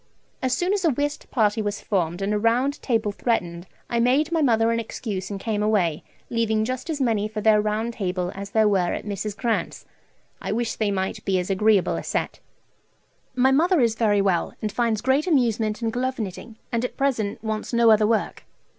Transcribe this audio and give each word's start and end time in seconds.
As 0.41 0.57
soon 0.57 0.73
as 0.73 0.83
a 0.83 0.89
whist 0.89 1.29
party 1.29 1.61
was 1.61 1.79
formed, 1.79 2.23
and 2.23 2.33
a 2.33 2.39
round 2.39 2.81
table 2.81 3.11
threatened, 3.11 3.67
I 3.87 3.99
made 3.99 4.31
my 4.31 4.41
mother 4.41 4.71
an 4.71 4.79
excuse 4.79 5.29
and 5.29 5.39
came 5.39 5.61
away, 5.61 6.03
leaving 6.31 6.65
just 6.65 6.89
as 6.89 6.99
many 6.99 7.27
for 7.27 7.39
their 7.39 7.61
round 7.61 7.93
table 7.93 8.31
as 8.33 8.49
there 8.49 8.67
were 8.67 8.95
at 8.95 9.05
Mrs. 9.05 9.37
Grant's. 9.37 9.85
I 10.41 10.53
wish 10.53 10.73
they 10.75 10.89
might 10.89 11.23
be 11.23 11.37
as 11.37 11.51
agreeable 11.51 11.97
a 11.97 12.03
set. 12.03 12.39
My 13.35 13.51
mother 13.51 13.79
is 13.79 13.93
very 13.93 14.21
well, 14.23 14.55
and 14.59 14.71
finds 14.71 15.01
great 15.01 15.27
amusement 15.27 15.83
in 15.83 15.91
glove 15.91 16.17
knitting, 16.17 16.57
and 16.71 16.83
at 16.83 16.97
present 16.97 17.43
wants 17.43 17.71
no 17.71 17.91
other 17.91 18.07
work. 18.07 18.43